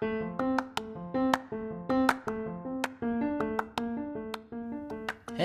Hey, 0.00 0.08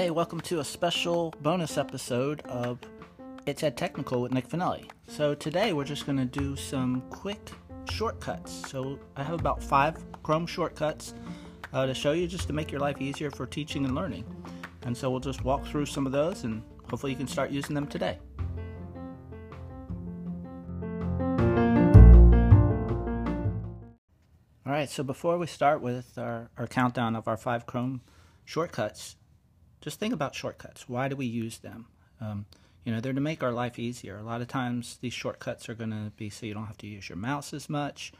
welcome 0.09 0.39
to 0.43 0.61
a 0.61 0.63
special 0.63 1.33
bonus 1.41 1.77
episode 1.77 2.39
of 2.43 2.79
It's 3.45 3.63
Ed 3.63 3.75
Technical 3.75 4.21
with 4.21 4.31
Nick 4.31 4.47
Finelli. 4.47 4.89
So 5.09 5.35
today 5.35 5.73
we're 5.73 5.83
just 5.83 6.05
going 6.05 6.17
to 6.19 6.23
do 6.23 6.55
some 6.55 7.01
quick 7.09 7.51
shortcuts. 7.91 8.69
So 8.69 8.97
I 9.17 9.23
have 9.23 9.37
about 9.37 9.61
five 9.61 9.97
Chrome 10.23 10.47
shortcuts 10.47 11.15
uh, 11.73 11.85
to 11.85 11.93
show 11.93 12.13
you 12.13 12.25
just 12.25 12.47
to 12.47 12.53
make 12.53 12.71
your 12.71 12.79
life 12.79 13.01
easier 13.01 13.31
for 13.31 13.45
teaching 13.45 13.83
and 13.83 13.93
learning. 13.93 14.23
And 14.83 14.95
so 14.95 15.11
we'll 15.11 15.19
just 15.19 15.43
walk 15.43 15.65
through 15.65 15.87
some 15.87 16.05
of 16.05 16.13
those 16.13 16.45
and 16.45 16.63
hopefully 16.89 17.11
you 17.11 17.17
can 17.17 17.27
start 17.27 17.51
using 17.51 17.75
them 17.75 17.87
today. 17.87 18.19
Right, 24.75 24.89
so 24.89 25.03
before 25.03 25.37
we 25.37 25.47
start 25.47 25.81
with 25.81 26.17
our, 26.17 26.49
our 26.57 26.67
countdown 26.67 27.15
of 27.15 27.27
our 27.27 27.37
five 27.37 27.65
Chrome 27.65 28.01
shortcuts, 28.43 29.15
just 29.79 29.99
think 29.99 30.13
about 30.13 30.35
shortcuts. 30.35 30.89
Why 30.89 31.07
do 31.07 31.15
we 31.15 31.25
use 31.25 31.59
them? 31.59 31.87
Um, 32.19 32.45
you 32.83 32.91
know, 32.91 32.99
they're 32.99 33.13
to 33.13 33.21
make 33.21 33.41
our 33.41 33.51
life 33.51 33.79
easier. 33.79 34.17
A 34.17 34.23
lot 34.23 34.41
of 34.41 34.47
times 34.47 34.97
these 35.01 35.13
shortcuts 35.13 35.69
are 35.69 35.75
going 35.75 35.91
to 35.91 36.11
be 36.17 36.29
so 36.29 36.45
you 36.45 36.53
don't 36.53 36.65
have 36.65 36.77
to 36.79 36.87
use 36.87 37.07
your 37.07 37.17
mouse 37.17 37.53
as 37.53 37.69
much, 37.69 38.11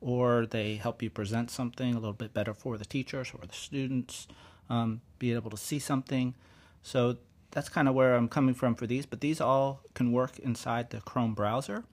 or 0.00 0.46
they 0.46 0.76
help 0.76 1.02
you 1.02 1.08
present 1.08 1.50
something 1.50 1.92
a 1.92 1.98
little 1.98 2.12
bit 2.12 2.34
better 2.34 2.52
for 2.52 2.76
the 2.76 2.84
teachers 2.84 3.32
or 3.34 3.46
the 3.46 3.54
students, 3.54 4.28
um, 4.68 5.00
be 5.18 5.32
able 5.32 5.50
to 5.50 5.56
see 5.56 5.78
something. 5.78 6.34
So 6.82 7.16
that's 7.52 7.68
kind 7.68 7.88
of 7.88 7.94
where 7.94 8.16
I'm 8.16 8.28
coming 8.28 8.54
from 8.54 8.74
for 8.74 8.86
these, 8.86 9.06
but 9.06 9.20
these 9.20 9.40
all 9.40 9.80
can 9.94 10.12
work 10.12 10.38
inside 10.40 10.90
the 10.90 11.00
Chrome 11.00 11.34
browser, 11.34 11.84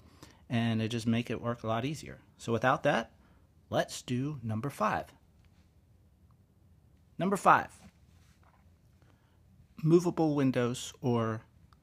and 0.50 0.82
they 0.82 0.88
just 0.88 1.08
make 1.08 1.30
it 1.30 1.42
work 1.42 1.64
a 1.64 1.68
lot 1.68 1.86
easier. 1.86 2.18
So 2.38 2.52
without 2.52 2.84
that, 2.84 3.12
let's 3.70 4.02
do 4.02 4.40
number 4.44 4.70
five. 4.70 5.06
Number 7.18 7.38
five 7.38 7.70
movable 9.84 10.36
windows 10.36 10.94
or 11.02 11.42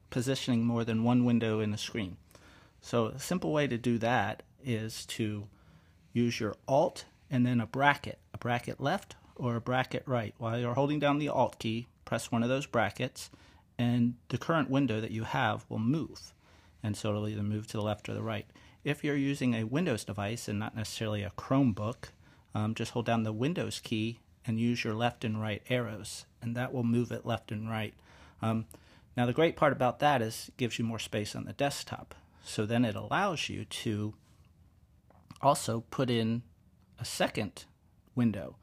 positioning 0.09 0.63
more 0.63 0.83
than 0.83 1.03
one 1.03 1.25
window 1.25 1.59
in 1.59 1.73
a 1.73 1.77
screen. 1.77 2.17
So 2.81 3.07
a 3.07 3.19
simple 3.19 3.51
way 3.51 3.67
to 3.67 3.77
do 3.77 3.97
that 3.99 4.43
is 4.63 5.05
to 5.07 5.47
use 6.13 6.39
your 6.39 6.55
Alt 6.67 7.05
and 7.29 7.45
then 7.45 7.59
a 7.59 7.65
bracket, 7.65 8.19
a 8.33 8.37
bracket 8.37 8.79
left 8.79 9.15
or 9.35 9.55
a 9.55 9.61
bracket 9.61 10.03
right. 10.05 10.33
While 10.37 10.59
you're 10.59 10.73
holding 10.73 10.99
down 10.99 11.19
the 11.19 11.29
Alt 11.29 11.59
key, 11.59 11.87
press 12.05 12.31
one 12.31 12.43
of 12.43 12.49
those 12.49 12.65
brackets 12.65 13.29
and 13.77 14.15
the 14.29 14.37
current 14.37 14.69
window 14.69 15.01
that 15.01 15.11
you 15.11 15.23
have 15.23 15.65
will 15.69 15.79
move. 15.79 16.33
And 16.81 16.95
so 16.95 17.09
it'll 17.09 17.27
either 17.27 17.43
move 17.43 17.67
to 17.67 17.77
the 17.77 17.83
left 17.83 18.07
or 18.09 18.13
the 18.13 18.23
right. 18.23 18.45
If 18.83 19.03
you're 19.03 19.15
using 19.15 19.53
a 19.53 19.65
Windows 19.65 20.03
device 20.03 20.47
and 20.47 20.59
not 20.59 20.75
necessarily 20.75 21.23
a 21.23 21.31
Chromebook, 21.31 22.09
um, 22.55 22.73
just 22.73 22.91
hold 22.91 23.05
down 23.05 23.23
the 23.23 23.33
Windows 23.33 23.79
key 23.83 24.19
and 24.45 24.59
use 24.59 24.83
your 24.83 24.93
left 24.93 25.25
and 25.25 25.41
right 25.41 25.61
arrows, 25.69 26.25
and 26.41 26.55
that 26.55 26.73
will 26.73 26.83
move 26.83 27.11
it 27.11 27.25
left 27.25 27.51
and 27.51 27.69
right. 27.69 27.93
Um, 28.41 28.65
now, 29.17 29.25
the 29.25 29.33
great 29.33 29.55
part 29.55 29.73
about 29.73 29.99
that 29.99 30.21
is 30.21 30.45
it 30.49 30.57
gives 30.57 30.77
you 30.77 30.85
more 30.85 30.99
space 30.99 31.35
on 31.35 31.45
the 31.45 31.53
desktop. 31.53 32.15
So 32.43 32.65
then 32.65 32.85
it 32.85 32.95
allows 32.95 33.49
you 33.49 33.65
to 33.65 34.13
also 35.41 35.83
put 35.91 36.09
in 36.09 36.43
a 36.99 37.05
second 37.05 37.65
window. 38.15 38.55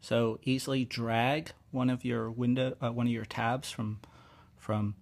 So 0.00 0.38
easily 0.44 0.84
drag 0.84 1.52
one 1.70 1.90
of 1.90 2.04
your 2.04 2.30
window, 2.30 2.76
uh, 2.80 2.92
one 2.92 3.06
of 3.06 3.12
your 3.12 3.24
tabs 3.24 3.70
from 3.70 4.00
from 4.56 4.94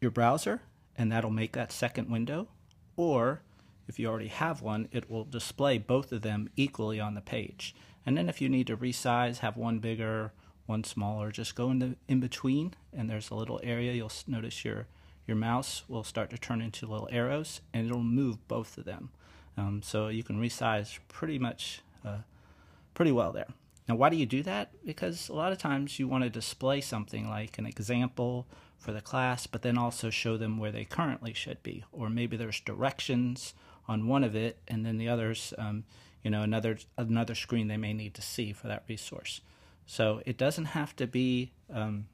your 0.00 0.10
browser, 0.10 0.62
and 0.98 1.10
that'll 1.10 1.30
make 1.30 1.52
that 1.52 1.72
second 1.72 2.10
window. 2.10 2.48
Or 2.96 3.42
if 3.88 3.98
you 3.98 4.08
already 4.08 4.28
have 4.28 4.62
one, 4.62 4.88
it 4.92 5.10
will 5.10 5.24
display 5.24 5.78
both 5.78 6.12
of 6.12 6.22
them 6.22 6.50
equally 6.56 7.00
on 7.00 7.14
the 7.14 7.20
page. 7.20 7.74
And 8.04 8.16
then 8.16 8.28
if 8.28 8.40
you 8.40 8.48
need 8.48 8.66
to 8.68 8.76
resize, 8.76 9.38
have 9.38 9.56
one 9.56 9.78
bigger, 9.78 10.32
one 10.66 10.84
smaller, 10.84 11.30
just 11.30 11.54
go 11.54 11.70
in 11.70 11.78
the 11.78 11.96
in 12.08 12.20
between 12.20 12.74
and 12.92 13.08
there's 13.08 13.30
a 13.30 13.34
little 13.34 13.60
area. 13.62 13.92
You'll 13.92 14.12
notice 14.26 14.64
your 14.64 14.86
your 15.26 15.36
mouse 15.36 15.82
will 15.88 16.04
start 16.04 16.30
to 16.30 16.38
turn 16.38 16.62
into 16.62 16.86
little 16.86 17.08
arrows 17.10 17.60
and 17.74 17.86
it'll 17.86 18.02
move 18.02 18.46
both 18.46 18.78
of 18.78 18.84
them. 18.84 19.10
Um, 19.56 19.82
so 19.82 20.08
you 20.08 20.22
can 20.22 20.40
resize 20.40 20.98
pretty 21.08 21.38
much 21.38 21.80
uh, 22.04 22.18
pretty 22.94 23.12
well 23.12 23.32
there. 23.32 23.48
Now, 23.88 23.94
why 23.94 24.08
do 24.08 24.16
you 24.16 24.26
do 24.26 24.42
that? 24.42 24.70
Because 24.84 25.28
a 25.28 25.34
lot 25.34 25.52
of 25.52 25.58
times 25.58 25.98
you 25.98 26.08
want 26.08 26.24
to 26.24 26.30
display 26.30 26.80
something 26.80 27.28
like 27.28 27.58
an 27.58 27.66
example 27.66 28.46
for 28.78 28.92
the 28.92 29.00
class, 29.00 29.46
but 29.46 29.62
then 29.62 29.78
also 29.78 30.10
show 30.10 30.36
them 30.36 30.58
where 30.58 30.72
they 30.72 30.84
currently 30.84 31.32
should 31.32 31.62
be. 31.62 31.84
Or 31.92 32.10
maybe 32.10 32.36
there's 32.36 32.60
directions 32.60 33.54
on 33.88 34.06
one 34.06 34.24
of 34.24 34.34
it, 34.34 34.58
and 34.68 34.84
then 34.84 34.98
the 34.98 35.08
others 35.08 35.54
um, 35.58 35.84
you 36.22 36.30
know 36.30 36.42
another 36.42 36.78
another 36.96 37.34
screen 37.34 37.68
they 37.68 37.76
may 37.76 37.92
need 37.92 38.14
to 38.14 38.22
see 38.22 38.52
for 38.52 38.68
that 38.68 38.84
resource. 38.88 39.40
So 39.86 40.20
it 40.26 40.36
doesn't 40.36 40.66
have 40.66 40.96
to 40.96 41.06
be 41.06 41.52
um, 41.72 42.06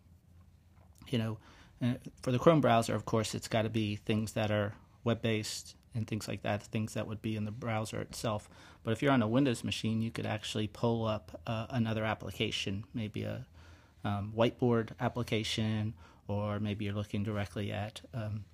you 1.09 1.19
know 1.19 1.39
uh, 1.83 1.95
for 2.23 2.31
the 2.31 2.39
Chrome 2.39 2.61
browser, 2.61 2.95
of 2.95 3.05
course, 3.05 3.35
it's 3.35 3.49
got 3.49 3.63
to 3.63 3.71
be 3.71 3.97
things 3.97 4.33
that 4.33 4.51
are 4.51 4.75
web 5.03 5.21
based 5.21 5.75
and 5.95 6.07
things 6.07 6.29
like 6.29 6.43
that, 6.43 6.63
things 6.63 6.95
that 6.95 7.07
would 7.07 7.21
be 7.21 7.37
in 7.37 7.45
the 7.45 7.51
browser 7.51 8.01
itself. 8.01 8.49
But 8.85 8.93
if 8.93 9.03
you're 9.03 9.13
on 9.13 9.23
a 9.23 9.29
Windows 9.29 9.65
machine, 9.65 10.01
you 10.01 10.11
could 10.11 10.27
actually 10.27 10.69
pull 10.69 11.05
up 11.07 11.41
uh, 11.47 11.67
another 11.71 12.05
application, 12.05 12.85
maybe 12.95 13.25
a 13.25 13.47
um, 14.05 14.33
whiteboard 14.37 14.91
application, 15.01 15.95
or 16.29 16.61
maybe 16.61 16.85
you're 16.85 16.95
looking 16.95 17.25
directly 17.25 17.73
at 17.73 18.01
um, 18.15 18.45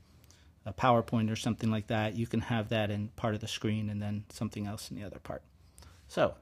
a 0.69 0.73
PowerPoint 0.73 1.33
or 1.33 1.37
something 1.37 1.71
like 1.71 1.87
that, 1.87 2.15
you 2.15 2.27
can 2.27 2.41
have 2.41 2.69
that 2.69 2.91
in 2.91 3.09
part 3.17 3.35
of 3.35 3.41
the 3.41 3.49
screen 3.49 3.89
and 3.89 4.03
then 4.03 4.25
something 4.29 4.67
else 4.67 4.91
in 4.91 4.97
the 4.97 5.05
other 5.05 5.19
part. 5.19 5.43
So 6.07 6.35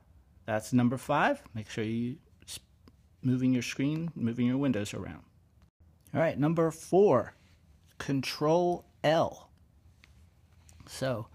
that's 0.45 0.73
number 0.73 0.97
five. 0.97 1.43
Make 1.55 1.71
sure 1.71 1.85
you 1.85 2.17
moving 3.23 3.53
your 3.53 3.63
screen, 3.63 4.11
moving 4.15 4.47
your 4.47 4.57
windows 4.57 4.93
around. 4.95 5.23
All 6.15 6.21
right, 6.21 6.39
number 6.39 6.71
four, 6.71 7.35
Control 7.99 8.85
L. 9.03 9.51
So 10.89 11.27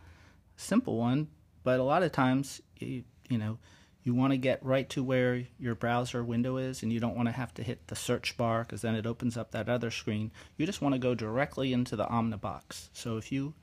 simple 0.56 0.98
one, 0.98 1.28
but 1.64 1.80
a 1.80 1.84
lot 1.84 2.04
of 2.04 2.12
times 2.12 2.62
you, 2.78 3.04
you 3.30 3.38
know 3.38 3.58
you 4.04 4.14
want 4.16 4.32
to 4.32 4.38
get 4.38 4.64
right 4.66 4.90
to 4.90 5.04
where 5.04 5.44
your 5.60 5.76
browser 5.76 6.24
window 6.24 6.58
is 6.58 6.82
and 6.82 6.92
you 6.92 7.00
don't 7.00 7.16
want 7.16 7.28
to 7.28 7.34
have 7.34 7.54
to 7.54 7.64
hit 7.64 7.88
the 7.88 7.96
search 7.96 8.36
bar 8.36 8.64
because 8.64 8.82
then 8.82 8.96
it 8.96 9.06
opens 9.06 9.38
up 9.38 9.52
that 9.52 9.70
other 9.70 9.92
screen. 9.92 10.32
You 10.58 10.66
just 10.66 10.82
want 10.82 10.94
to 10.94 11.00
go 11.00 11.14
directly 11.14 11.72
into 11.72 11.96
the 11.96 12.06
Omnibox. 12.06 12.90
So 12.94 13.18
if 13.18 13.32
you 13.32 13.54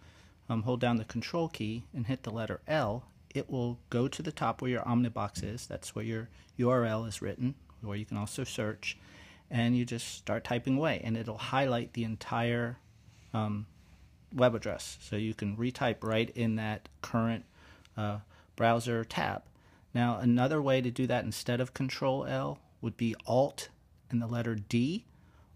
um, 0.48 0.62
hold 0.62 0.80
down 0.80 0.96
the 0.96 1.04
control 1.04 1.48
key 1.48 1.84
and 1.92 2.06
hit 2.06 2.22
the 2.22 2.30
letter 2.30 2.60
L, 2.68 3.04
it 3.34 3.50
will 3.50 3.78
go 3.90 4.06
to 4.06 4.22
the 4.22 4.32
top 4.32 4.62
where 4.62 4.70
your 4.70 4.82
Omnibox 4.82 5.42
is. 5.42 5.66
That's 5.66 5.94
where 5.94 6.04
your 6.04 6.28
URL 6.58 7.08
is 7.08 7.20
written, 7.20 7.54
where 7.82 7.96
you 7.96 8.06
can 8.06 8.16
also 8.16 8.44
search. 8.44 8.96
And 9.50 9.76
you 9.76 9.84
just 9.84 10.14
start 10.14 10.44
typing 10.44 10.76
away 10.76 11.00
and 11.02 11.16
it'll 11.16 11.38
highlight 11.38 11.94
the 11.94 12.04
entire 12.04 12.78
um, 13.34 13.66
web 14.32 14.54
address. 14.54 14.98
So 15.00 15.16
you 15.16 15.34
can 15.34 15.56
retype 15.56 16.04
right 16.04 16.30
in 16.30 16.56
that 16.56 16.88
current 17.02 17.44
uh, 17.96 18.18
browser 18.56 19.04
tab. 19.04 19.42
Now, 19.98 20.20
another 20.20 20.62
way 20.62 20.80
to 20.80 20.92
do 20.92 21.08
that 21.08 21.24
instead 21.24 21.60
of 21.60 21.74
Control 21.74 22.24
L 22.24 22.60
would 22.80 22.96
be 22.96 23.16
Alt 23.26 23.68
and 24.12 24.22
the 24.22 24.28
letter 24.28 24.54
D 24.54 25.06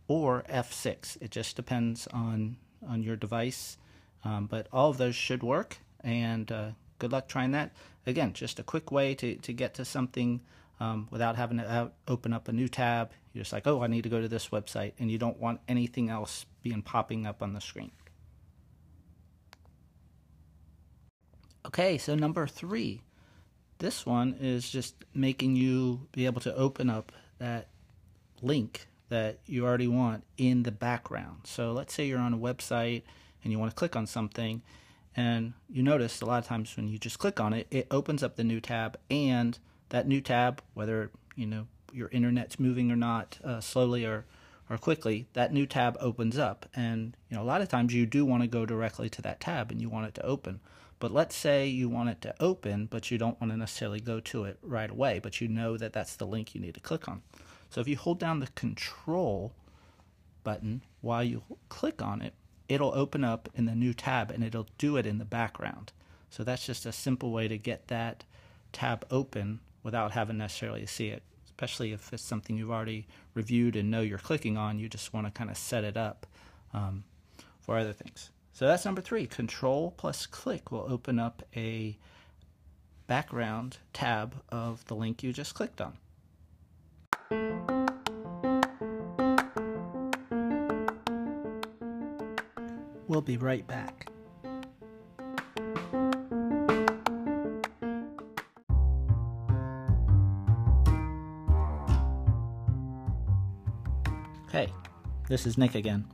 or 0.09 0.43
F6. 0.51 1.17
It 1.23 1.31
just 1.31 1.55
depends 1.55 2.09
on, 2.09 2.57
on 2.85 3.05
your 3.05 3.15
device, 3.15 3.79
um, 4.25 4.47
but 4.47 4.67
all 4.73 4.91
of 4.91 4.99
those 4.99 5.15
should 5.15 5.45
work, 5.45 5.79
and 6.03 6.51
uh, 6.51 6.71
good 6.99 7.13
luck 7.13 7.29
trying 7.29 7.53
that. 7.53 7.71
Again, 8.05 8.33
just 8.33 8.59
a 8.59 8.65
quick 8.65 8.91
way 8.91 9.15
to, 9.15 9.37
to 9.37 9.53
get 9.53 9.75
to 9.75 9.85
something 9.85 10.41
um, 10.81 11.07
without 11.13 11.37
having 11.37 11.59
to 11.59 11.73
out, 11.73 11.95
open 12.09 12.33
up 12.33 12.49
a 12.49 12.53
new 12.53 12.67
tab. 12.67 13.13
You're 13.33 13.43
just 13.43 13.53
like, 13.53 13.69
oh, 13.69 13.81
I 13.81 13.87
need 13.87 14.03
to 14.03 14.11
go 14.11 14.21
to 14.21 14.27
this 14.27 14.49
website, 14.49 14.95
and 14.99 15.09
you 15.09 15.19
don't 15.19 15.39
want 15.39 15.61
anything 15.69 16.11
else 16.11 16.47
being 16.65 16.83
popping 16.83 17.29
up 17.29 17.45
on 17.45 17.53
the 17.53 17.61
screen. 17.61 17.93
Okay, 21.65 21.97
so 21.97 22.17
number 22.17 22.49
three 22.49 23.03
this 23.83 24.07
one 24.07 24.37
is 24.41 24.71
just 24.71 24.95
making 25.13 25.57
you 25.57 26.07
be 26.13 26.25
able 26.25 26.41
to 26.41 26.55
open 26.55 26.89
up 26.89 27.13
that 27.39 27.67
link 28.41 28.87
that 29.09 29.39
you 29.45 29.67
already 29.67 29.89
want 29.89 30.25
in 30.39 30.63
the 30.63 30.71
background. 30.71 31.41
So 31.45 31.73
let's 31.73 31.93
say 31.93 32.07
you're 32.07 32.21
on 32.21 32.33
a 32.33 32.39
website 32.39 33.03
and 33.43 33.53
you 33.53 33.59
want 33.59 33.73
to 33.73 33.75
click 33.75 33.97
on 33.97 34.07
something 34.07 34.63
and 35.17 35.53
you 35.69 35.83
notice 35.83 36.21
a 36.21 36.27
lot 36.27 36.39
of 36.39 36.47
times 36.47 36.77
when 36.77 36.89
you 36.89 36.97
just 36.97 37.19
click 37.19 37.41
on 37.41 37.53
it, 37.53 37.67
it 37.71 37.89
opens 37.91 38.23
up 38.23 38.37
the 38.37 38.45
new 38.45 38.61
tab 38.61 38.97
and 39.11 39.59
that 39.91 40.07
new 40.07 40.21
tab, 40.21 40.63
whether 40.75 41.11
you 41.35 41.47
know 41.47 41.67
your 41.93 42.09
internet's 42.09 42.59
moving 42.59 42.91
or 42.91 42.97
not, 42.97 43.39
uh, 43.45 43.61
slowly 43.61 44.07
or 44.07 44.25
or 44.71 44.79
quickly, 44.79 45.27
that 45.35 45.53
new 45.53 45.67
tab 45.67 45.99
opens 46.01 46.39
up. 46.39 46.67
And 46.75 47.17
you 47.29 47.37
know 47.37 47.43
a 47.43 47.45
lot 47.45 47.61
of 47.61 47.69
times 47.69 47.93
you 47.93 48.07
do 48.07 48.25
want 48.25 48.45
to 48.45 48.47
go 48.47 48.65
directly 48.65 49.11
to 49.11 49.23
that 49.23 49.41
tab 49.41 49.71
and 49.73 49.81
you 49.81 49.89
want 49.89 50.07
it 50.07 50.15
to 50.15 50.25
open. 50.25 50.61
But 51.03 51.11
let's 51.11 51.35
say 51.35 51.67
you 51.67 51.89
want 51.89 52.11
it 52.11 52.21
to 52.21 52.35
open, 52.39 52.87
but 52.87 53.11
you 53.11 53.19
don't 53.19 53.41
want 53.41 53.53
to 53.53 53.59
necessarily 53.59 53.99
go 53.99 54.21
to 54.21 54.45
it 54.45 54.57
right 54.63 54.89
away, 54.89 55.19
but 55.19 55.41
you 55.41 55.49
know 55.49 55.77
that 55.77 55.93
that's 55.93 56.15
the 56.15 56.29
link 56.29 56.55
you 56.55 56.61
need 56.61 56.75
to 56.75 56.81
click 56.81 57.09
on. 57.09 57.23
So 57.71 57.81
if 57.81 57.89
you 57.89 57.97
hold 57.97 58.21
down 58.21 58.39
the 58.39 58.47
control 58.55 59.53
button 60.45 60.83
while 61.01 61.25
you 61.25 61.43
click 61.69 62.01
on 62.01 62.23
it, 62.23 62.35
it'll 62.69 62.95
open 62.95 63.25
up 63.25 63.49
in 63.53 63.67
the 63.67 63.75
new 63.75 63.93
tab 63.93 64.31
and 64.31 64.45
it'll 64.45 64.69
do 64.79 64.97
it 64.97 65.05
in 65.05 65.19
the 65.19 65.25
background. 65.25 65.91
So 66.31 66.45
that's 66.45 66.65
just 66.65 66.87
a 66.87 66.93
simple 66.93 67.33
way 67.33 67.49
to 67.49 67.59
get 67.59 67.89
that 67.89 68.23
tab 68.73 69.05
open 69.11 69.59
without 69.83 70.13
having 70.13 70.39
necessarily 70.39 70.83
to 70.83 70.87
see 70.87 71.09
it, 71.09 71.25
especially 71.47 71.91
if 71.91 72.13
it's 72.13 72.23
something 72.23 72.57
you've 72.57 72.71
already 72.71 73.09
reviewed 73.35 73.75
and 73.75 73.91
know 73.91 74.03
you're 74.03 74.19
clicking 74.19 74.57
on. 74.57 74.79
You 74.79 74.89
just 74.89 75.13
want 75.13 75.27
to 75.27 75.33
kind 75.33 75.51
of 75.51 75.57
set 75.57 75.83
it 75.83 75.97
up 75.97 76.29
um, 76.73 77.03
for 77.59 77.77
other 77.77 77.93
things. 77.93 78.31
So 78.55 78.67
that's 78.67 78.85
number 78.85 79.01
three. 79.01 79.27
Control 79.27 79.93
plus 79.97 80.27
click 80.27 80.71
will 80.71 80.87
open 80.89 81.19
up 81.19 81.43
a 81.57 81.97
background 83.07 83.79
tab 83.93 84.43
of 84.51 84.85
the 84.87 84.95
link 84.95 85.23
you 85.23 85.33
just 85.33 85.55
clicked 85.55 85.81
on. 85.81 85.99
We'll 93.09 93.21
be 93.21 93.37
right 93.37 93.67
back. 93.67 94.07
Hey, 104.51 104.73
this 105.29 105.47
is 105.47 105.57
Nick 105.57 105.75
again. 105.75 106.07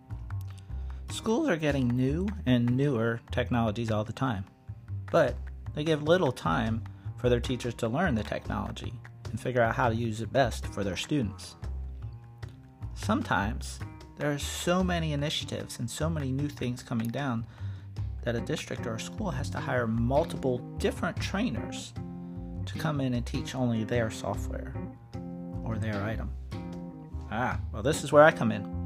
Schools 1.11 1.49
are 1.49 1.57
getting 1.57 1.89
new 1.89 2.29
and 2.47 2.77
newer 2.77 3.21
technologies 3.31 3.91
all 3.91 4.05
the 4.05 4.13
time, 4.13 4.45
but 5.11 5.37
they 5.75 5.83
give 5.83 6.03
little 6.03 6.33
time 6.33 6.83
for 7.17 7.29
their 7.29 7.41
teachers 7.41 7.75
to 7.75 7.89
learn 7.89 8.15
the 8.15 8.23
technology 8.23 8.93
and 9.31 9.41
figure 9.41 9.63
out 9.63 9.75
how 9.75 9.89
to 9.89 9.95
use 9.95 10.21
it 10.21 10.33
best 10.33 10.67
for 10.67 10.85
their 10.85 10.97
students. 10.97 11.57
Sometimes 12.95 13.81
there 14.17 14.33
are 14.33 14.39
so 14.39 14.85
many 14.85 15.13
initiatives 15.13 15.79
and 15.79 15.91
so 15.91 16.11
many 16.11 16.31
new 16.31 16.49
things 16.49 16.83
coming 16.83 17.09
down 17.09 17.47
that 18.23 18.37
a 18.37 18.41
district 18.41 18.87
or 18.87 18.95
a 18.95 19.01
school 19.01 19.31
has 19.31 19.49
to 19.51 19.59
hire 19.59 19.87
multiple 19.87 20.59
different 20.79 21.17
trainers 21.21 21.95
to 22.67 22.79
come 22.79 23.01
in 23.01 23.15
and 23.15 23.25
teach 23.25 23.55
only 23.55 23.85
their 23.85 24.11
software 24.11 24.75
or 25.65 25.79
their 25.79 26.03
item. 26.03 26.31
Ah, 27.31 27.59
well, 27.73 27.83
this 27.83 28.05
is 28.05 28.13
where 28.13 28.25
I 28.25 28.31
come 28.31 28.53
in. 28.53 28.78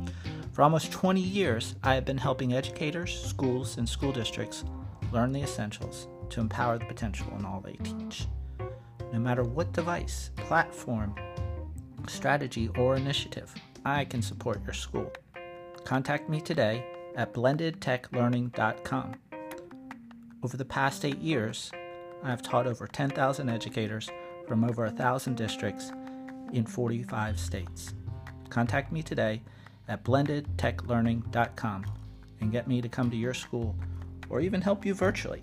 For 0.52 0.62
almost 0.62 0.92
20 0.92 1.18
years, 1.18 1.76
I 1.82 1.94
have 1.94 2.04
been 2.04 2.18
helping 2.18 2.52
educators, 2.52 3.18
schools, 3.24 3.78
and 3.78 3.88
school 3.88 4.12
districts 4.12 4.64
learn 5.10 5.32
the 5.32 5.40
essentials 5.40 6.08
to 6.28 6.40
empower 6.40 6.76
the 6.76 6.84
potential 6.84 7.26
in 7.38 7.46
all 7.46 7.62
they 7.62 7.78
teach. 7.82 8.26
No 9.14 9.18
matter 9.18 9.44
what 9.44 9.72
device, 9.72 10.30
platform, 10.36 11.14
strategy, 12.06 12.68
or 12.76 12.96
initiative, 12.96 13.54
I 13.86 14.04
can 14.04 14.20
support 14.20 14.62
your 14.62 14.74
school. 14.74 15.10
Contact 15.84 16.28
me 16.28 16.38
today 16.38 16.84
at 17.16 17.32
blendedtechlearning.com. 17.32 19.14
Over 20.42 20.56
the 20.58 20.64
past 20.66 21.06
eight 21.06 21.18
years, 21.18 21.70
I 22.22 22.28
have 22.28 22.42
taught 22.42 22.66
over 22.66 22.86
10,000 22.86 23.48
educators 23.48 24.10
from 24.46 24.64
over 24.64 24.84
1,000 24.84 25.34
districts 25.34 25.92
in 26.52 26.66
45 26.66 27.40
states. 27.40 27.94
Contact 28.50 28.92
me 28.92 29.02
today 29.02 29.40
at 29.92 30.02
blendedtechlearning.com 30.04 31.84
and 32.40 32.50
get 32.50 32.66
me 32.66 32.80
to 32.80 32.88
come 32.88 33.10
to 33.10 33.16
your 33.16 33.34
school 33.34 33.76
or 34.30 34.40
even 34.40 34.62
help 34.62 34.86
you 34.86 34.94
virtually. 34.94 35.42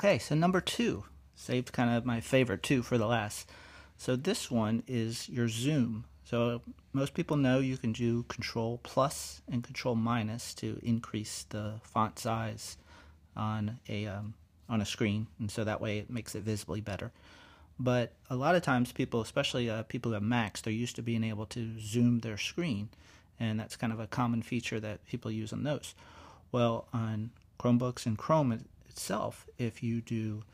Okay, 0.00 0.18
so 0.18 0.34
number 0.34 0.62
two, 0.62 1.04
saved 1.34 1.72
kind 1.72 1.94
of 1.94 2.06
my 2.06 2.20
favorite 2.20 2.62
two 2.62 2.82
for 2.82 2.96
the 2.96 3.06
last. 3.06 3.50
So 3.98 4.16
this 4.16 4.50
one 4.50 4.82
is 4.88 5.28
your 5.28 5.48
zoom. 5.48 6.06
So 6.24 6.62
most 6.94 7.12
people 7.12 7.36
know 7.36 7.58
you 7.58 7.76
can 7.76 7.92
do 7.92 8.22
control 8.24 8.80
plus 8.82 9.42
and 9.46 9.62
control 9.62 9.94
minus 9.94 10.54
to 10.54 10.80
increase 10.82 11.44
the 11.50 11.74
font 11.82 12.18
size 12.18 12.78
on 13.36 13.78
a 13.88 14.06
um, 14.06 14.34
on 14.68 14.80
a 14.80 14.86
screen, 14.86 15.26
and 15.38 15.50
so 15.50 15.64
that 15.64 15.80
way 15.80 15.98
it 15.98 16.08
makes 16.08 16.34
it 16.34 16.42
visibly 16.42 16.80
better. 16.80 17.12
But 17.82 18.12
a 18.30 18.36
lot 18.36 18.54
of 18.54 18.62
times, 18.62 18.92
people, 18.92 19.20
especially 19.20 19.68
uh, 19.68 19.82
people 19.82 20.12
have 20.12 20.22
Macs, 20.22 20.60
they're 20.60 20.72
used 20.72 20.94
to 20.96 21.02
being 21.02 21.24
able 21.24 21.46
to 21.46 21.80
zoom 21.80 22.20
their 22.20 22.38
screen, 22.38 22.90
and 23.40 23.58
that's 23.58 23.74
kind 23.74 23.92
of 23.92 23.98
a 23.98 24.06
common 24.06 24.42
feature 24.42 24.78
that 24.78 25.04
people 25.06 25.32
use 25.32 25.52
on 25.52 25.64
those. 25.64 25.96
Well, 26.52 26.86
on 26.92 27.30
Chromebooks 27.58 28.06
and 28.06 28.16
Chrome 28.16 28.60
itself, 28.88 29.48
if 29.58 29.82
you 29.82 30.00
do 30.00 30.44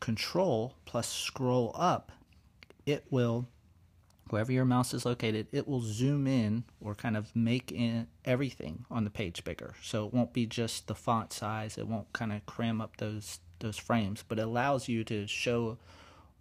Control 0.00 0.74
plus 0.84 1.08
scroll 1.08 1.74
up, 1.74 2.12
it 2.84 3.04
will, 3.10 3.46
wherever 4.28 4.52
your 4.52 4.64
mouse 4.66 4.92
is 4.92 5.06
located, 5.06 5.46
it 5.52 5.66
will 5.66 5.82
zoom 5.82 6.26
in 6.26 6.64
or 6.80 6.94
kind 6.94 7.16
of 7.16 7.34
make 7.34 7.70
in 7.70 8.06
everything 8.24 8.84
on 8.90 9.04
the 9.04 9.10
page 9.10 9.44
bigger. 9.44 9.74
So 9.82 10.06
it 10.06 10.14
won't 10.14 10.32
be 10.32 10.46
just 10.46 10.88
the 10.88 10.94
font 10.94 11.32
size. 11.32 11.78
It 11.78 11.86
won't 11.86 12.12
kind 12.12 12.32
of 12.32 12.44
cram 12.44 12.80
up 12.80 12.98
those 12.98 13.40
those 13.60 13.76
frames, 13.76 14.24
but 14.26 14.38
it 14.38 14.42
allows 14.42 14.88
you 14.88 15.04
to 15.04 15.26
show 15.26 15.76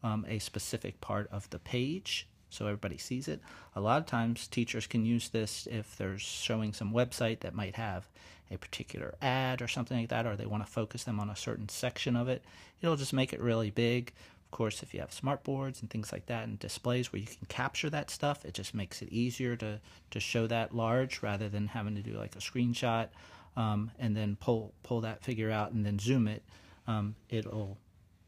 um, 0.04 0.25
a 0.28 0.40
specific 0.40 1.00
part 1.01 1.28
of 1.31 1.50
the 1.50 1.60
page 1.60 2.28
so 2.50 2.66
everybody 2.66 2.98
sees 2.98 3.28
it. 3.28 3.42
A 3.75 3.81
lot 3.81 4.00
of 4.00 4.07
times, 4.07 4.48
teachers 4.48 4.88
can 4.88 5.06
use 5.06 5.30
this 5.30 5.68
if 5.72 5.96
they're 5.96 6.18
showing 6.18 6.74
some 6.74 6.92
website 6.92 7.42
that 7.42 7.54
might 7.54 7.75
have 7.75 8.10
a 8.51 8.57
particular 8.57 9.13
ad 9.22 9.62
or 9.62 9.68
something 9.68 10.00
like 10.00 10.10
that, 10.10 10.25
or 10.25 10.36
they 10.36 10.48
want 10.48 10.66
to 10.66 10.72
focus 10.72 11.04
them 11.04 11.19
on 11.19 11.30
a 11.30 11.36
certain 11.36 11.69
section 11.69 12.16
of 12.16 12.28
it. 12.28 12.44
It'll 12.81 12.96
just 12.96 13.13
make 13.13 13.34
it 13.34 13.42
really 13.42 13.69
big. 13.69 14.12
Of 14.46 14.51
course, 14.51 14.81
if 14.81 14.96
you 14.96 15.00
have 15.01 15.13
smart 15.13 15.44
boards 15.44 15.81
and 15.81 15.92
things 15.92 16.12
like 16.12 16.25
that 16.25 16.48
and 16.48 16.57
displays 16.57 17.13
where 17.13 17.19
you 17.19 17.28
can 17.28 17.45
capture 17.50 17.90
that 17.92 18.10
stuff, 18.10 18.44
it 18.44 18.56
just 18.56 18.74
makes 18.74 19.04
it 19.04 19.10
easier 19.10 19.56
to, 19.57 19.80
to 20.10 20.19
show 20.19 20.48
that 20.48 20.75
large 20.75 21.22
rather 21.22 21.50
than 21.50 21.68
having 21.68 21.95
to 21.95 22.02
do 22.02 22.13
like 22.13 22.36
a 22.36 22.40
screenshot 22.40 23.10
um, 23.56 23.92
and 24.00 24.18
then 24.18 24.38
pull 24.40 24.74
pull 24.81 25.02
that 25.02 25.24
figure 25.24 25.52
out 25.52 25.72
and 25.72 25.86
then 25.86 26.00
zoom 26.00 26.28
it. 26.28 26.42
Um, 26.88 27.13
it'll 27.30 27.78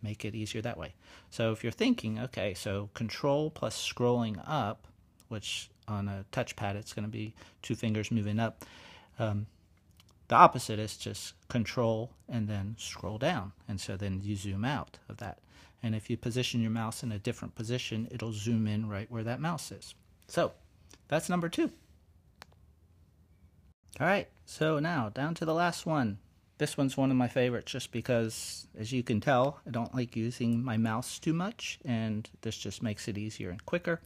make 0.01 0.25
it 0.25 0.36
easier 0.36 0.62
that 0.62 0.77
way. 0.77 0.94
So 1.30 1.51
if 1.51 1.63
you're 1.63 1.71
thinking, 1.71 2.19
okay, 2.19 2.53
so 2.53 2.89
control 2.94 3.50
plus 3.50 3.75
scrolling 3.75 4.42
up, 4.48 4.88
which 5.27 5.69
on 5.88 6.07
a 6.07 6.25
touchpad 6.31 6.75
it's 6.75 6.94
going 6.94 7.06
to 7.06 7.12
be 7.12 7.33
two 7.62 7.75
fingers 7.75 8.12
moving 8.12 8.39
up. 8.39 8.65
Um, 9.19 9.48
the 10.27 10.36
opposite 10.36 10.80
is 10.80 10.95
just 10.95 11.33
control 11.50 12.12
and 12.30 12.48
then 12.48 12.75
scroll 12.77 13.18
down. 13.18 13.51
And 13.68 13.80
so 13.81 13.98
then 13.98 14.21
you 14.24 14.36
zoom 14.36 14.63
out 14.63 14.98
of 15.09 15.18
that. 15.18 15.39
And 15.83 15.95
if 15.95 16.09
you 16.09 16.18
position 16.18 16.62
your 16.62 16.71
mouse 16.71 17.03
in 17.03 17.12
a 17.12 17.19
different 17.19 17.56
position, 17.56 18.07
it'll 18.12 18.31
zoom 18.31 18.68
in 18.68 18.88
right 18.88 19.12
where 19.12 19.24
that 19.24 19.42
mouse 19.42 19.71
is. 19.71 19.94
So 20.27 20.53
that's 21.07 21.27
number 21.27 21.50
two. 21.50 21.71
All 24.00 24.07
right, 24.07 24.30
so 24.45 24.80
now 24.80 25.09
down 25.09 25.36
to 25.36 25.45
the 25.45 25.53
last 25.53 25.86
one 25.86 26.19
this 26.62 26.78
one's 26.78 26.96
one 26.96 27.10
of 27.10 27.18
my 27.18 27.28
favorites 27.28 27.72
just 27.72 27.92
because, 27.92 28.68
as 28.78 28.92
you 28.92 29.02
can 29.02 29.19
tell, 29.19 29.60
I 29.66 29.72
don't 29.72 29.96
like 29.96 30.16
using 30.16 30.63
my 30.63 30.77
mouse 30.77 31.18
too 31.18 31.34
much, 31.34 31.80
and 31.84 32.30
this 32.41 32.56
just 32.56 32.84
makes 32.84 33.08
it 33.08 33.18
easier 33.18 33.50
and 33.50 33.65
quicker. 33.65 34.00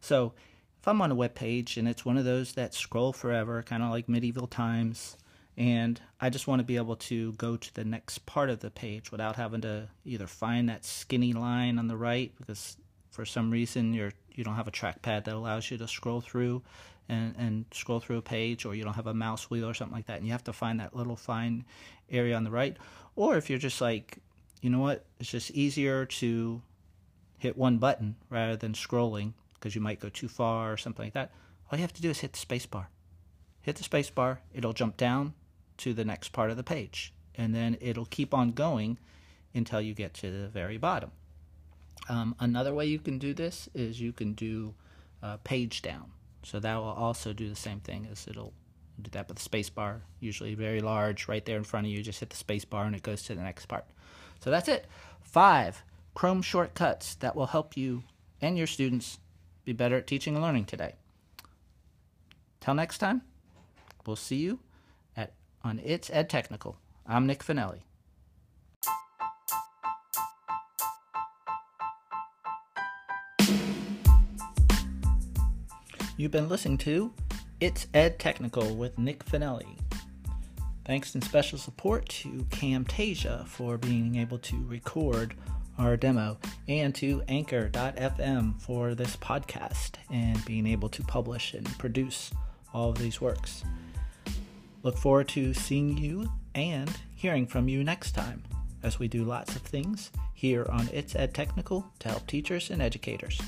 So, 0.00 0.32
if 0.80 0.86
I'm 0.86 1.02
on 1.02 1.10
a 1.10 1.16
web 1.16 1.34
page 1.34 1.76
and 1.76 1.88
it's 1.88 2.04
one 2.04 2.16
of 2.16 2.24
those 2.24 2.52
that 2.52 2.74
scroll 2.74 3.12
forever, 3.12 3.64
kind 3.64 3.82
of 3.82 3.90
like 3.90 4.08
medieval 4.08 4.46
times, 4.46 5.16
and 5.56 6.00
I 6.20 6.30
just 6.30 6.46
want 6.46 6.60
to 6.60 6.64
be 6.64 6.76
able 6.76 6.94
to 6.94 7.32
go 7.32 7.56
to 7.56 7.74
the 7.74 7.84
next 7.84 8.24
part 8.24 8.50
of 8.50 8.60
the 8.60 8.70
page 8.70 9.10
without 9.10 9.34
having 9.34 9.62
to 9.62 9.88
either 10.04 10.28
find 10.28 10.68
that 10.68 10.84
skinny 10.84 11.32
line 11.32 11.76
on 11.76 11.88
the 11.88 11.96
right 11.96 12.32
because 12.38 12.76
for 13.10 13.24
some 13.24 13.50
reason 13.50 13.92
you're 13.92 14.12
you 14.34 14.44
don't 14.44 14.54
have 14.54 14.68
a 14.68 14.72
trackpad 14.72 15.24
that 15.24 15.34
allows 15.34 15.70
you 15.70 15.76
to 15.78 15.88
scroll 15.88 16.20
through 16.20 16.62
and, 17.08 17.34
and 17.36 17.64
scroll 17.72 18.00
through 18.00 18.18
a 18.18 18.22
page, 18.22 18.64
or 18.64 18.74
you 18.74 18.84
don't 18.84 18.94
have 18.94 19.08
a 19.08 19.14
mouse 19.14 19.50
wheel 19.50 19.68
or 19.68 19.74
something 19.74 19.96
like 19.96 20.06
that, 20.06 20.18
and 20.18 20.26
you 20.26 20.32
have 20.32 20.44
to 20.44 20.52
find 20.52 20.78
that 20.80 20.94
little 20.94 21.16
fine 21.16 21.64
area 22.08 22.36
on 22.36 22.44
the 22.44 22.50
right. 22.50 22.76
Or 23.16 23.36
if 23.36 23.50
you're 23.50 23.58
just 23.58 23.80
like, 23.80 24.18
you 24.62 24.70
know 24.70 24.78
what, 24.78 25.04
it's 25.18 25.30
just 25.30 25.50
easier 25.50 26.06
to 26.06 26.62
hit 27.38 27.56
one 27.56 27.78
button 27.78 28.16
rather 28.28 28.56
than 28.56 28.72
scrolling 28.74 29.32
because 29.54 29.74
you 29.74 29.80
might 29.80 30.00
go 30.00 30.08
too 30.08 30.28
far 30.28 30.72
or 30.72 30.76
something 30.76 31.06
like 31.06 31.14
that. 31.14 31.32
All 31.70 31.78
you 31.78 31.82
have 31.82 31.92
to 31.94 32.02
do 32.02 32.10
is 32.10 32.20
hit 32.20 32.32
the 32.32 32.38
space 32.38 32.66
bar. 32.66 32.88
Hit 33.60 33.76
the 33.76 33.84
space 33.84 34.10
bar, 34.10 34.40
it'll 34.54 34.72
jump 34.72 34.96
down 34.96 35.34
to 35.78 35.92
the 35.92 36.04
next 36.04 36.28
part 36.32 36.50
of 36.50 36.56
the 36.56 36.62
page, 36.62 37.12
and 37.34 37.54
then 37.54 37.76
it'll 37.80 38.06
keep 38.06 38.32
on 38.32 38.52
going 38.52 38.98
until 39.54 39.80
you 39.80 39.94
get 39.94 40.14
to 40.14 40.30
the 40.30 40.48
very 40.48 40.78
bottom. 40.78 41.10
Um, 42.08 42.34
another 42.40 42.74
way 42.74 42.86
you 42.86 42.98
can 42.98 43.18
do 43.18 43.34
this 43.34 43.68
is 43.74 44.00
you 44.00 44.12
can 44.12 44.32
do 44.32 44.74
uh, 45.22 45.36
page 45.38 45.82
down. 45.82 46.10
So 46.42 46.58
that 46.58 46.76
will 46.76 46.84
also 46.84 47.32
do 47.32 47.48
the 47.48 47.56
same 47.56 47.80
thing 47.80 48.08
as 48.10 48.26
it'll 48.26 48.54
do 49.00 49.10
that 49.12 49.28
with 49.28 49.36
the 49.36 49.42
space 49.42 49.70
bar, 49.70 50.02
usually 50.18 50.54
very 50.54 50.80
large, 50.80 51.28
right 51.28 51.44
there 51.44 51.56
in 51.56 51.64
front 51.64 51.86
of 51.86 51.92
you. 51.92 52.02
Just 52.02 52.20
hit 52.20 52.30
the 52.30 52.36
space 52.36 52.64
bar 52.64 52.84
and 52.84 52.96
it 52.96 53.02
goes 53.02 53.22
to 53.24 53.34
the 53.34 53.42
next 53.42 53.66
part. 53.66 53.84
So 54.40 54.50
that's 54.50 54.68
it. 54.68 54.86
Five 55.22 55.82
Chrome 56.14 56.42
shortcuts 56.42 57.14
that 57.16 57.36
will 57.36 57.46
help 57.46 57.76
you 57.76 58.02
and 58.40 58.58
your 58.58 58.66
students 58.66 59.18
be 59.64 59.72
better 59.72 59.96
at 59.96 60.06
teaching 60.06 60.34
and 60.34 60.42
learning 60.42 60.64
today. 60.64 60.94
Till 62.60 62.74
next 62.74 62.98
time, 62.98 63.22
we'll 64.06 64.16
see 64.16 64.36
you 64.36 64.58
at 65.16 65.32
on 65.62 65.80
It's 65.84 66.10
Ed 66.10 66.28
Technical. 66.28 66.76
I'm 67.06 67.26
Nick 67.26 67.44
Finelli. 67.44 67.80
You've 76.20 76.30
been 76.30 76.50
listening 76.50 76.76
to 76.78 77.14
It's 77.60 77.86
Ed 77.94 78.18
Technical 78.18 78.76
with 78.76 78.98
Nick 78.98 79.24
Finelli. 79.24 79.78
Thanks 80.84 81.14
and 81.14 81.24
special 81.24 81.56
support 81.56 82.06
to 82.10 82.44
Camtasia 82.50 83.46
for 83.46 83.78
being 83.78 84.16
able 84.16 84.36
to 84.40 84.62
record 84.66 85.32
our 85.78 85.96
demo 85.96 86.36
and 86.68 86.94
to 86.96 87.22
Anchor.fm 87.26 88.60
for 88.60 88.94
this 88.94 89.16
podcast 89.16 89.92
and 90.10 90.44
being 90.44 90.66
able 90.66 90.90
to 90.90 91.02
publish 91.02 91.54
and 91.54 91.66
produce 91.78 92.30
all 92.74 92.90
of 92.90 92.98
these 92.98 93.22
works. 93.22 93.64
Look 94.82 94.98
forward 94.98 95.28
to 95.28 95.54
seeing 95.54 95.96
you 95.96 96.30
and 96.54 96.90
hearing 97.14 97.46
from 97.46 97.66
you 97.66 97.82
next 97.82 98.12
time 98.12 98.42
as 98.82 98.98
we 98.98 99.08
do 99.08 99.24
lots 99.24 99.56
of 99.56 99.62
things 99.62 100.10
here 100.34 100.66
on 100.70 100.90
It's 100.92 101.16
Ed 101.16 101.32
Technical 101.32 101.90
to 102.00 102.10
help 102.10 102.26
teachers 102.26 102.68
and 102.68 102.82
educators, 102.82 103.40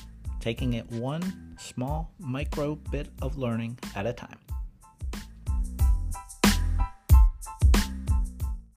taking 0.43 0.75
it 0.75 0.91
one 0.91 1.55
small 1.57 2.11
micro 2.19 2.75
bit 2.91 3.09
of 3.23 3.39
learning 3.39 3.79
at 3.95 4.07
a 4.07 4.13
time. 4.13 4.42